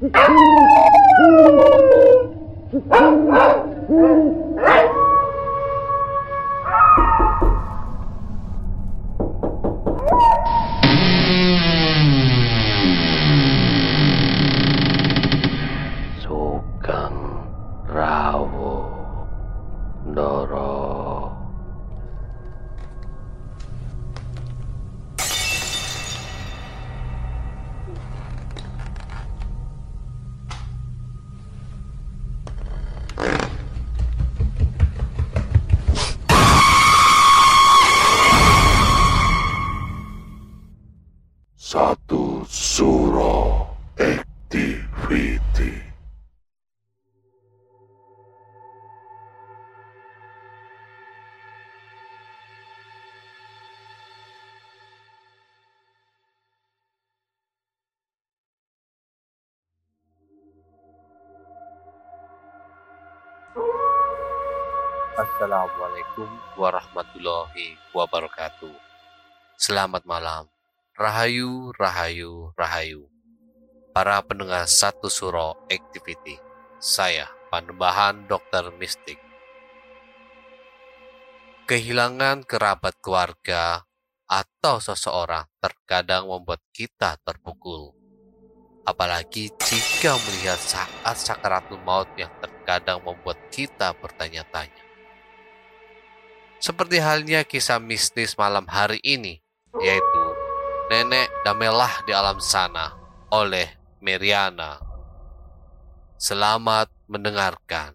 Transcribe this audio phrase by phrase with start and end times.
[0.00, 0.06] Oh,
[3.28, 3.48] my
[3.88, 4.47] God.
[65.48, 66.28] Assalamualaikum
[66.60, 68.76] warahmatullahi wabarakatuh.
[69.56, 70.44] Selamat malam.
[70.92, 73.08] Rahayu, rahayu, rahayu.
[73.96, 76.36] Para pendengar satu suro activity.
[76.76, 79.16] Saya, Panembahan Dokter Mistik.
[81.64, 83.88] Kehilangan kerabat keluarga
[84.28, 87.96] atau seseorang terkadang membuat kita terpukul.
[88.84, 94.87] Apalagi jika melihat saat sakaratul maut yang terkadang membuat kita bertanya-tanya.
[96.58, 99.38] Seperti halnya kisah mistis malam hari ini,
[99.78, 100.24] yaitu
[100.90, 102.98] Nenek Damelah di Alam Sana
[103.30, 103.70] oleh
[104.02, 104.82] Meriana.
[106.18, 107.94] Selamat mendengarkan.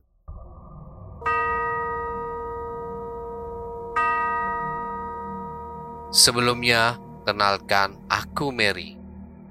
[6.15, 6.95] Sebelumnya,
[7.27, 8.95] kenalkan aku Mary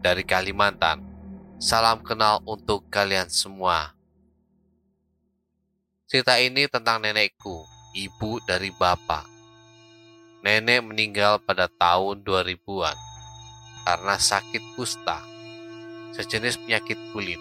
[0.01, 1.05] dari Kalimantan.
[1.61, 3.93] Salam kenal untuk kalian semua.
[6.09, 9.29] Cerita ini tentang nenekku, ibu dari bapak.
[10.43, 12.97] Nenek meninggal pada tahun 2000-an
[13.87, 15.23] karena sakit kusta,
[16.15, 17.39] sejenis penyakit kulit.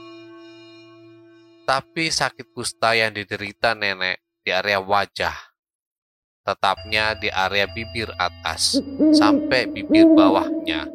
[1.65, 5.33] Tapi sakit kusta yang diderita nenek di area wajah,
[6.45, 8.81] tetapnya di area bibir atas
[9.13, 10.85] sampai bibir bawahnya,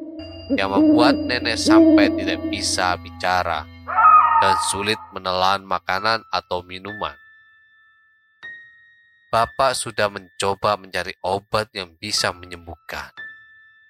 [0.54, 3.66] yang membuat nenek sampai tidak bisa bicara
[4.38, 7.25] dan sulit menelan makanan atau minuman.
[9.26, 13.10] Bapak sudah mencoba mencari obat yang bisa menyembuhkan,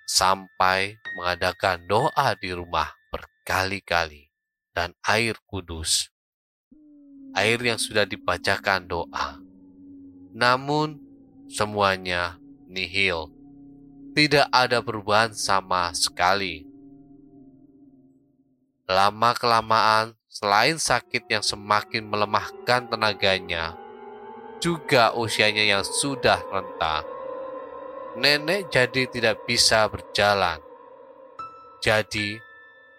[0.09, 4.33] sampai mengadakan doa di rumah berkali-kali
[4.73, 6.09] dan air kudus.
[7.37, 9.37] Air yang sudah dibacakan doa.
[10.33, 10.97] Namun
[11.53, 13.29] semuanya nihil.
[14.17, 16.65] Tidak ada perubahan sama sekali.
[18.89, 23.77] Lama-kelamaan, selain sakit yang semakin melemahkan tenaganya,
[24.61, 27.05] juga usianya yang sudah renta.
[28.17, 30.61] Nenek jadi tidak bisa berjalan.
[31.85, 32.41] Jadi,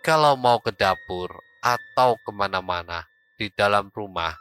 [0.06, 4.38] kalau mau ke dapur atau ke mana-mana di dalam rumah,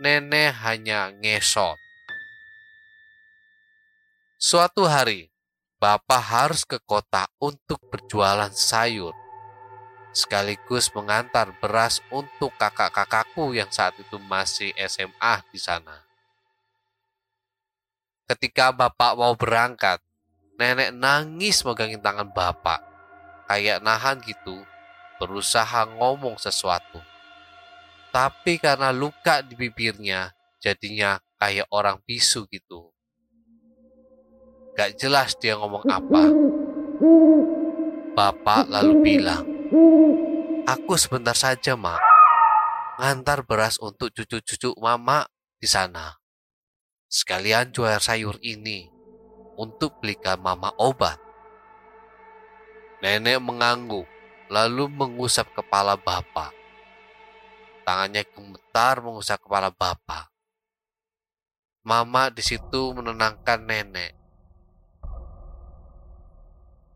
[0.00, 1.76] nenek hanya ngesot.
[4.42, 5.30] Suatu hari,
[5.78, 9.14] Bapak harus ke kota untuk berjualan sayur,
[10.14, 16.01] sekaligus mengantar beras untuk kakak-kakakku yang saat itu masih SMA di sana.
[18.32, 20.00] Ketika bapak mau berangkat,
[20.56, 22.80] nenek nangis megangin tangan bapak.
[23.44, 24.64] Kayak nahan gitu,
[25.20, 26.96] berusaha ngomong sesuatu.
[28.08, 30.32] Tapi karena luka di bibirnya,
[30.64, 32.88] jadinya kayak orang bisu gitu.
[34.80, 36.24] Gak jelas dia ngomong apa.
[38.16, 39.44] Bapak lalu bilang,
[40.64, 42.00] Aku sebentar saja, Mak.
[42.96, 45.28] Ngantar beras untuk cucu-cucu Mama
[45.60, 46.21] di sana.
[47.12, 48.88] Sekalian jual sayur ini
[49.60, 51.20] untuk belikan Mama obat.
[53.04, 54.08] Nenek mengangguk,
[54.48, 56.56] lalu mengusap kepala Bapak.
[57.84, 60.32] Tangannya gemetar mengusap kepala Bapak.
[61.84, 64.16] Mama di situ menenangkan nenek.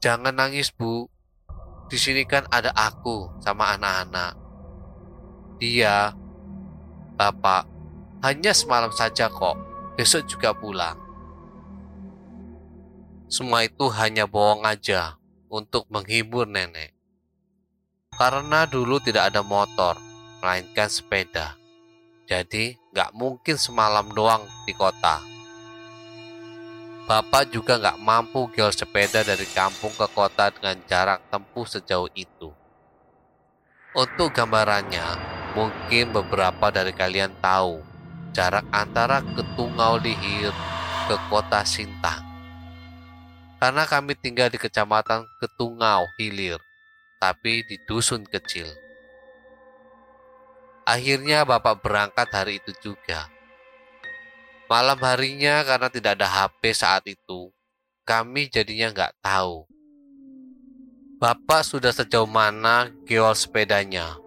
[0.01, 1.13] Jangan nangis, Bu.
[1.93, 4.33] Di sini kan ada aku sama anak-anak.
[5.61, 6.17] Dia,
[7.21, 7.69] Bapak,
[8.25, 9.76] hanya semalam saja kok.
[9.97, 11.01] Besok juga pulang.
[13.33, 15.17] Semua itu hanya bohong aja
[15.49, 16.93] untuk menghibur nenek.
[18.13, 19.97] Karena dulu tidak ada motor,
[20.45, 21.57] melainkan sepeda.
[22.29, 25.25] Jadi nggak mungkin semalam doang di kota.
[27.09, 32.53] Bapak juga nggak mampu gel sepeda dari kampung ke kota dengan jarak tempuh sejauh itu.
[33.97, 35.09] Untuk gambarannya,
[35.57, 37.96] mungkin beberapa dari kalian tahu
[38.37, 40.53] jarak antara Ketungau Lihir
[41.09, 42.21] ke kota Sintang.
[43.57, 46.61] Karena kami tinggal di kecamatan Ketungau Hilir,
[47.17, 48.69] tapi di dusun kecil.
[50.85, 53.33] Akhirnya bapak berangkat hari itu juga.
[54.69, 57.49] Malam harinya karena tidak ada HP saat itu,
[58.05, 59.65] kami jadinya nggak tahu.
[61.17, 64.21] Bapak sudah sejauh mana geol sepedanya.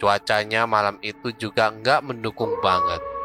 [0.00, 3.15] Cuacanya malam itu juga nggak mendukung banget.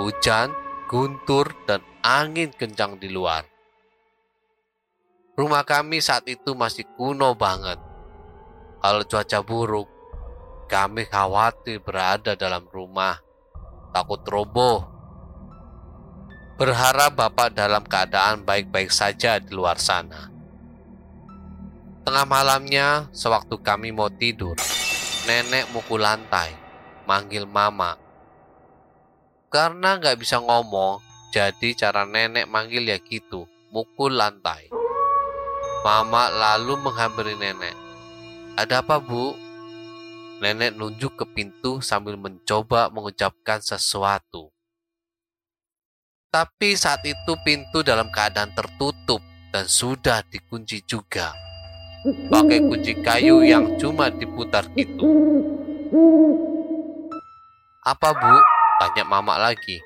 [0.00, 0.56] Hujan,
[0.88, 3.44] guntur, dan angin kencang di luar.
[5.36, 7.76] Rumah kami saat itu masih kuno banget.
[8.80, 9.88] Kalau cuaca buruk,
[10.72, 13.20] kami khawatir berada dalam rumah,
[13.92, 14.88] takut roboh.
[16.56, 20.32] Berharap Bapak dalam keadaan baik-baik saja di luar sana.
[22.08, 24.56] Tengah malamnya, sewaktu kami mau tidur,
[25.28, 26.56] nenek mukul lantai,
[27.04, 28.00] manggil mama.
[29.50, 31.02] Karena nggak bisa ngomong,
[31.34, 34.70] jadi cara nenek manggil ya gitu, mukul lantai.
[35.82, 37.74] Mama lalu menghampiri nenek.
[38.54, 39.34] Ada apa bu?
[40.38, 44.54] Nenek nunjuk ke pintu sambil mencoba mengucapkan sesuatu.
[46.30, 49.18] Tapi saat itu pintu dalam keadaan tertutup
[49.50, 51.34] dan sudah dikunci juga
[52.30, 55.10] pakai kunci kayu yang cuma diputar gitu.
[57.82, 58.59] Apa bu?
[58.80, 59.76] Tanya mama lagi.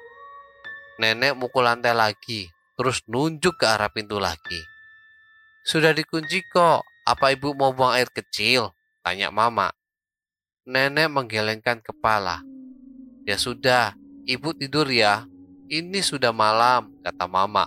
[1.03, 2.47] Nenek mukul lantai lagi,
[2.79, 4.63] terus nunjuk ke arah pintu lagi.
[5.67, 8.71] Sudah dikunci kok, apa ibu mau buang air kecil?
[9.03, 9.75] Tanya mama.
[10.63, 12.47] Nenek menggelengkan kepala.
[13.27, 13.99] Ya sudah,
[14.31, 15.27] ibu tidur ya.
[15.67, 17.67] Ini sudah malam, kata mama.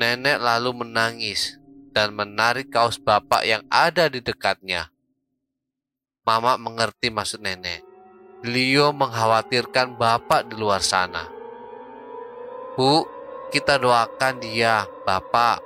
[0.00, 1.60] Nenek lalu menangis
[1.92, 4.88] dan menarik kaos bapak yang ada di dekatnya.
[6.24, 7.89] Mama mengerti maksud nenek.
[8.40, 11.28] Beliau mengkhawatirkan bapak di luar sana.
[12.72, 13.04] Bu,
[13.52, 15.60] kita doakan dia, bapak.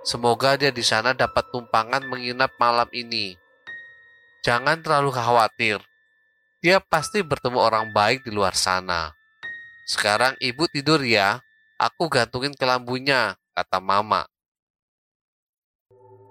[0.00, 3.36] Semoga dia di sana dapat tumpangan menginap malam ini.
[4.40, 5.84] Jangan terlalu khawatir.
[6.64, 9.12] Dia pasti bertemu orang baik di luar sana.
[9.84, 11.44] Sekarang ibu tidur ya.
[11.76, 14.24] Aku gantungin kelambunya, kata mama.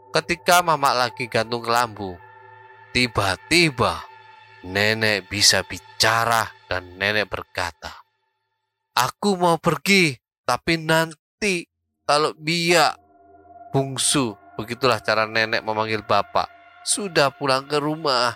[0.10, 2.18] Ketika mama lagi gantung kelambu,
[2.90, 4.09] tiba-tiba
[4.66, 7.92] nenek bisa bicara dan nenek berkata,
[9.00, 10.12] Aku mau pergi,
[10.44, 11.64] tapi nanti
[12.04, 13.00] kalau biak
[13.72, 16.52] bungsu, begitulah cara nenek memanggil bapak,
[16.84, 18.36] sudah pulang ke rumah.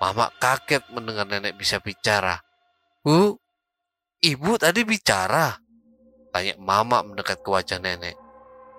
[0.00, 2.40] Mama kaget mendengar nenek bisa bicara.
[3.04, 3.36] Bu,
[4.24, 5.60] ibu tadi bicara?
[6.32, 8.16] Tanya mama mendekat ke wajah nenek.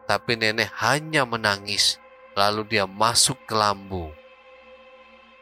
[0.10, 2.02] Tapi nenek hanya menangis,
[2.34, 4.10] lalu dia masuk ke lambu.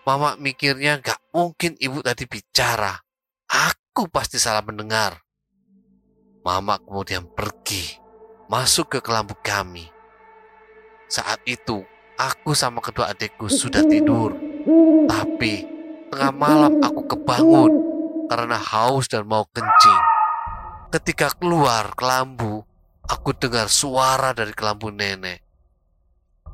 [0.04, 2.92] Mama mikirnya gak mungkin ibu tadi bicara.
[3.48, 5.24] Aku pasti salah mendengar.
[6.44, 8.00] Mama kemudian pergi,
[8.52, 9.88] masuk ke kelambu kami.
[11.08, 11.88] Saat itu,
[12.20, 14.36] aku sama kedua adikku sudah tidur.
[15.08, 15.64] Tapi,
[16.12, 17.72] tengah malam aku kebangun
[18.28, 20.04] karena haus dan mau kencing.
[20.92, 22.68] Ketika keluar kelambu,
[23.04, 25.44] Aku dengar suara dari kelambu nenek.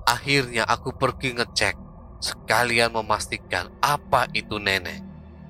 [0.10, 1.78] Akhirnya aku pergi ngecek,
[2.20, 5.04] sekalian memastikan apa itu nenek.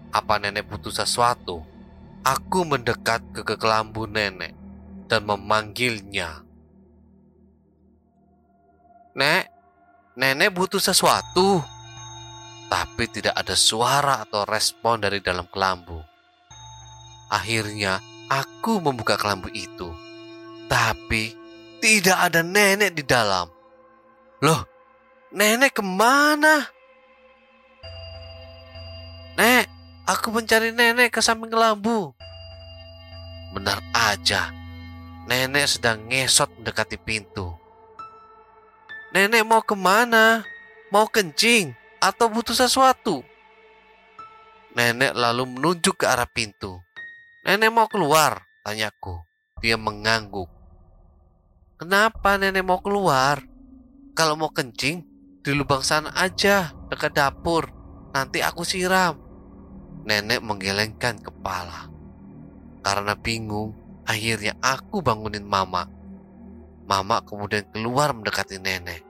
[0.10, 1.62] Apa nenek butuh sesuatu?
[2.26, 4.54] Aku mendekat ke kelambu nenek
[5.06, 6.46] dan memanggilnya.
[9.18, 9.44] Nek,
[10.18, 11.62] nenek butuh sesuatu.
[12.70, 15.98] Tapi tidak ada suara atau respon dari dalam kelambu.
[17.34, 17.98] Akhirnya,
[18.30, 20.10] aku membuka kelambu itu
[20.70, 21.34] tapi
[21.82, 23.50] tidak ada nenek di dalam.
[24.46, 24.69] Loh,
[25.30, 26.70] nenek ke mana?
[29.38, 29.66] Nek,
[30.10, 32.12] aku mencari nenek ke samping lambu.
[33.56, 34.52] Benar aja,
[35.26, 37.56] nenek sedang ngesot mendekati pintu.
[39.10, 40.46] Nenek mau ke mana?
[40.94, 43.26] Mau kencing atau butuh sesuatu?
[44.78, 46.78] Nenek lalu menunjuk ke arah pintu.
[47.42, 49.18] Nenek mau keluar, tanyaku.
[49.66, 50.50] Dia mengangguk.
[51.82, 53.42] Kenapa nenek mau keluar?
[54.14, 55.09] Kalau mau kencing,
[55.40, 57.72] di lubang sana aja, dekat dapur.
[58.12, 59.16] Nanti aku siram.
[60.04, 61.88] Nenek menggelengkan kepala.
[62.84, 65.88] Karena bingung, akhirnya aku bangunin mama.
[66.90, 69.06] Mama kemudian keluar mendekati nenek.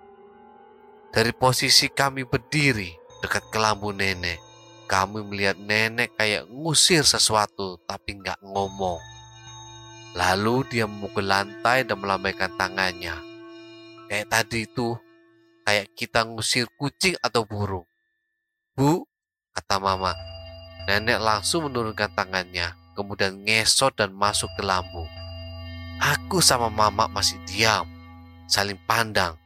[1.10, 2.94] Dari posisi kami berdiri
[3.24, 4.38] dekat kelambu nenek,
[4.86, 9.00] kami melihat nenek kayak ngusir sesuatu tapi nggak ngomong.
[10.14, 13.16] Lalu dia memukul lantai dan melambaikan tangannya.
[14.10, 14.98] Kayak tadi itu,
[15.70, 17.86] kayak kita ngusir kucing atau burung.
[18.74, 19.06] Bu,
[19.54, 20.18] kata mama.
[20.90, 25.06] Nenek langsung menurunkan tangannya, kemudian ngesot dan masuk ke lambu.
[26.02, 27.86] Aku sama mama masih diam,
[28.50, 29.38] saling pandang,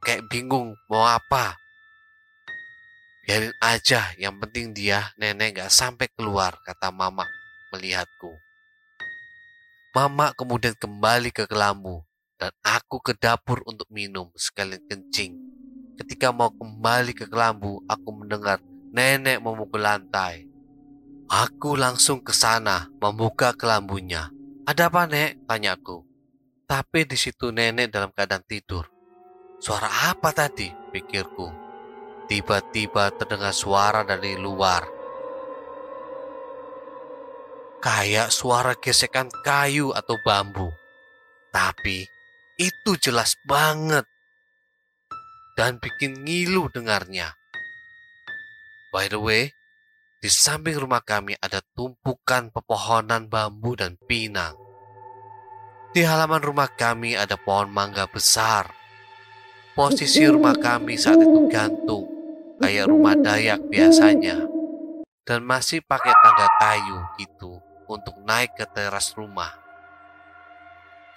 [0.00, 1.60] kayak bingung mau apa.
[3.28, 7.28] Biarin aja, yang penting dia nenek gak sampai keluar, kata mama
[7.76, 8.32] melihatku.
[9.92, 12.08] Mama kemudian kembali ke kelambu
[12.40, 15.57] dan aku ke dapur untuk minum sekalian kencing.
[15.98, 18.62] Ketika mau kembali ke kelambu, aku mendengar
[18.94, 20.46] nenek memukul lantai.
[21.28, 24.30] Aku langsung ke sana membuka kelambunya.
[24.64, 25.44] Ada apa, Nek?
[25.44, 26.06] Tanyaku.
[26.64, 28.86] Tapi di situ nenek dalam keadaan tidur.
[29.58, 30.70] Suara apa tadi?
[30.70, 31.50] Pikirku.
[32.30, 34.98] Tiba-tiba terdengar suara dari luar
[37.78, 40.70] kayak suara gesekan kayu atau bambu.
[41.54, 42.04] Tapi
[42.58, 44.04] itu jelas banget
[45.58, 47.34] dan bikin ngilu dengarnya.
[48.94, 49.50] By the way,
[50.22, 54.54] di samping rumah kami ada tumpukan pepohonan bambu dan pinang.
[55.90, 58.70] Di halaman rumah kami ada pohon mangga besar.
[59.74, 62.06] Posisi rumah kami saat itu gantung,
[62.62, 64.46] kayak rumah Dayak biasanya.
[65.26, 67.58] Dan masih pakai tangga kayu gitu
[67.90, 69.67] untuk naik ke teras rumah.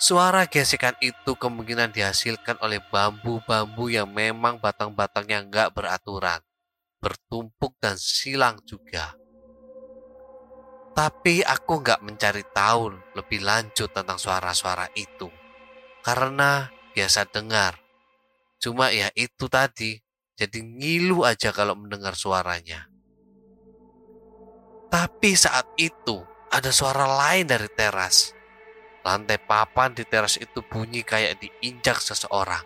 [0.02, 6.42] Suara gesekan itu kemungkinan dihasilkan oleh bambu-bambu yang memang batang-batangnya nggak beraturan,
[6.98, 9.14] bertumpuk dan silang juga.
[10.98, 15.30] Tapi aku nggak mencari tahu lebih lanjut tentang suara-suara itu,
[16.02, 17.78] karena biasa dengar.
[18.58, 20.02] Cuma ya itu tadi,
[20.34, 22.90] jadi ngilu aja kalau mendengar suaranya.
[24.90, 28.41] Tapi saat itu, ada suara lain dari teras.
[29.02, 32.62] Lantai papan di teras itu bunyi kayak diinjak seseorang.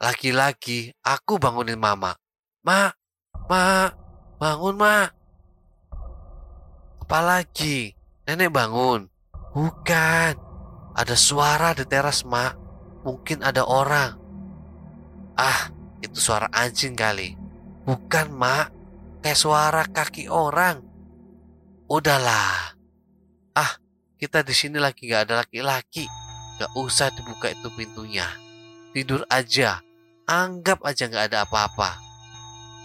[0.00, 2.16] Lagi-lagi aku bangunin mama.
[2.64, 2.88] Ma,
[3.50, 3.92] ma,
[4.40, 5.04] bangun ma.
[7.04, 7.92] Apalagi,
[8.24, 9.10] nenek bangun.
[9.52, 10.32] Bukan,
[10.94, 12.54] ada suara di teras ma.
[13.04, 14.16] Mungkin ada orang.
[15.36, 15.68] Ah,
[16.00, 17.34] itu suara anjing kali.
[17.84, 18.70] Bukan mak,
[19.20, 20.84] kayak suara kaki orang.
[21.90, 22.77] Udahlah.
[24.18, 26.10] Kita di sini lagi gak ada laki-laki.
[26.58, 28.26] Gak usah dibuka itu pintunya.
[28.90, 29.78] Tidur aja.
[30.26, 32.02] Anggap aja gak ada apa-apa.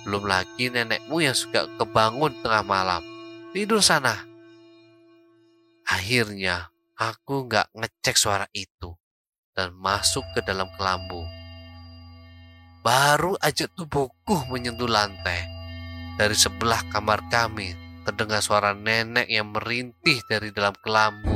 [0.06, 3.02] Belum lagi nenekmu yang suka kebangun tengah malam.
[3.50, 4.13] Tidur sana.
[5.90, 8.94] Akhirnya, aku gak ngecek suara itu
[9.58, 11.25] dan masuk ke dalam kelambu.
[12.86, 15.50] Baru aja tubuhku menyentuh lantai.
[16.13, 21.32] Dari sebelah kamar kami terdengar suara nenek yang merintih dari dalam kelambu.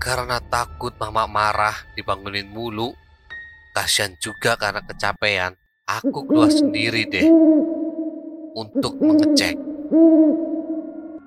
[0.00, 2.94] Karena takut mama marah dibangunin mulu,
[3.76, 5.52] kasihan juga karena kecapean,
[5.84, 7.28] aku keluar sendiri deh
[8.56, 9.58] untuk mengecek.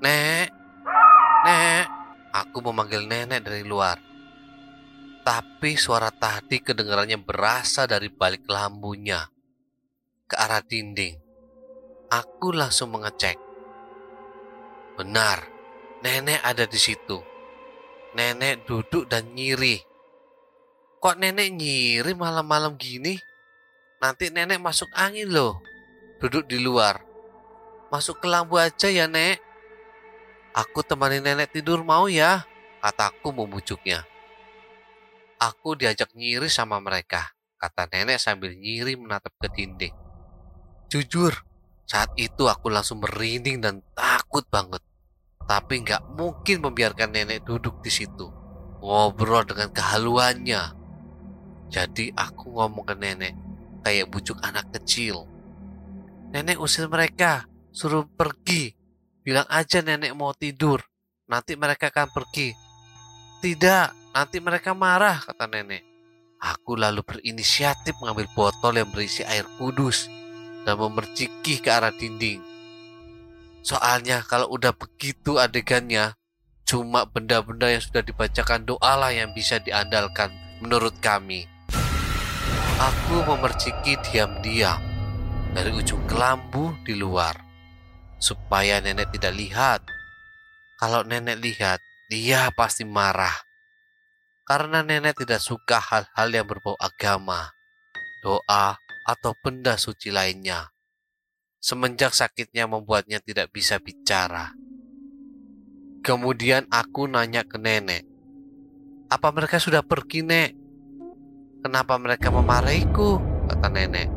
[0.02, 0.50] Nek,
[1.46, 1.86] nek,
[2.34, 4.02] aku memanggil nenek dari luar.
[5.24, 9.24] Tapi suara tadi kedengarannya berasal dari balik lambunya
[10.34, 11.14] ke arah dinding.
[12.10, 13.38] Aku langsung mengecek.
[14.98, 15.46] Benar,
[16.02, 17.22] nenek ada di situ.
[18.18, 19.78] Nenek duduk dan nyiri.
[20.98, 23.14] Kok nenek nyiri malam-malam gini?
[24.02, 25.62] Nanti nenek masuk angin loh.
[26.18, 26.98] Duduk di luar.
[27.94, 29.38] Masuk ke lampu aja ya, Nek.
[30.58, 32.42] Aku temani nenek tidur mau ya,
[32.82, 34.02] kataku membujuknya.
[35.38, 40.03] Aku diajak nyiri sama mereka, kata nenek sambil nyiri menatap ke dinding.
[40.94, 41.34] Jujur,
[41.90, 44.78] saat itu aku langsung merinding dan takut banget.
[45.42, 48.30] Tapi nggak mungkin membiarkan nenek duduk di situ,
[48.78, 50.62] ngobrol dengan kehaluannya.
[51.74, 53.34] Jadi aku ngomong ke nenek,
[53.82, 55.26] kayak bujuk anak kecil.
[56.30, 58.78] Nenek usir mereka, suruh pergi.
[59.26, 60.78] Bilang aja nenek mau tidur,
[61.26, 62.54] nanti mereka akan pergi.
[63.42, 65.82] Tidak, nanti mereka marah, kata nenek.
[66.38, 70.22] Aku lalu berinisiatif mengambil botol yang berisi air kudus
[70.64, 72.44] dan memerciki ke arah dinding.
[73.64, 76.16] Soalnya kalau udah begitu adegannya,
[76.68, 81.48] cuma benda-benda yang sudah dibacakan doa lah yang bisa diandalkan menurut kami.
[82.80, 84.82] Aku memerciki diam-diam
[85.56, 87.40] dari ujung kelambu di luar,
[88.20, 89.80] supaya nenek tidak lihat.
[90.82, 91.80] Kalau nenek lihat,
[92.12, 93.32] dia pasti marah.
[94.44, 97.56] Karena nenek tidak suka hal-hal yang berbau agama,
[98.20, 100.72] doa, atau benda suci lainnya.
[101.64, 104.52] Semenjak sakitnya membuatnya tidak bisa bicara.
[106.04, 108.04] Kemudian aku nanya ke nenek,
[109.08, 110.52] "Apa mereka sudah pergi, Nek?
[111.64, 114.12] Kenapa mereka memarahiku?" kata nenek.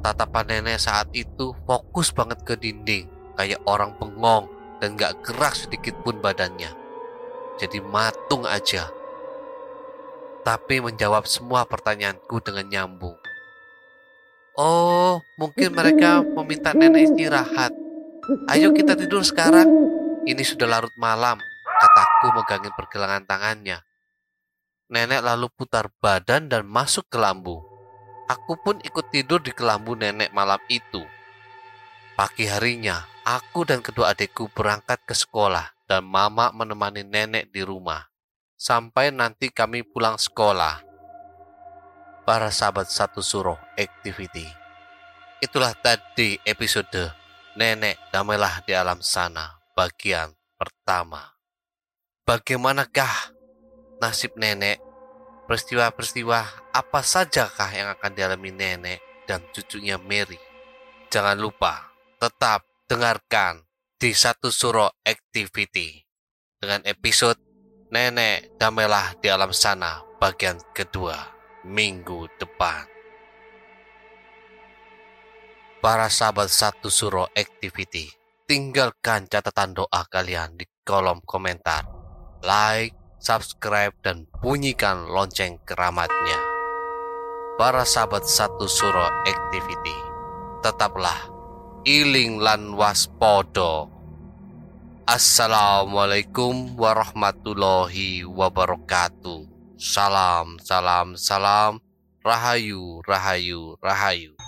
[0.00, 4.48] Tatapan nenek saat itu fokus banget ke dinding, kayak orang bengong
[4.80, 6.72] dan gak gerak sedikit pun badannya.
[7.60, 8.88] Jadi matung aja.
[10.40, 13.18] Tapi menjawab semua pertanyaanku dengan nyambung.
[14.56, 17.72] Oh, mungkin mereka meminta nenek istirahat.
[18.50, 19.68] Ayo kita tidur sekarang.
[20.28, 21.40] Ini sudah larut malam,
[21.80, 23.80] kataku megangin pergelangan tangannya.
[24.90, 27.62] Nenek lalu putar badan dan masuk ke lambu.
[28.28, 31.02] Aku pun ikut tidur di kelambu nenek malam itu.
[32.18, 38.09] Pagi harinya, aku dan kedua adikku berangkat ke sekolah dan mama menemani nenek di rumah.
[38.60, 40.84] Sampai nanti kami pulang sekolah.
[42.28, 44.44] Para sahabat satu suruh activity.
[45.40, 47.08] Itulah tadi episode
[47.56, 51.40] Nenek Damailah di Alam Sana bagian pertama.
[52.28, 53.32] Bagaimanakah
[54.04, 54.76] nasib nenek
[55.48, 60.38] Peristiwa-peristiwa apa sajakah yang akan dialami nenek dan cucunya Mary?
[61.10, 63.66] Jangan lupa tetap dengarkan
[63.98, 66.06] di satu suro activity
[66.60, 67.49] dengan episode
[67.90, 71.18] Nenek Damailah di alam sana bagian kedua
[71.66, 72.86] minggu depan.
[75.82, 78.06] Para sahabat satu suro activity,
[78.46, 81.82] tinggalkan catatan doa kalian di kolom komentar.
[82.46, 86.38] Like, subscribe, dan bunyikan lonceng keramatnya.
[87.58, 89.98] Para sahabat satu suro activity,
[90.62, 91.26] tetaplah
[91.82, 93.99] iling lan waspodo.
[95.10, 99.42] Assalamualaikum warahmatullahi wabarakatuh.
[99.74, 101.82] Salam, salam, salam.
[102.22, 104.38] Rahayu, rahayu, rahayu.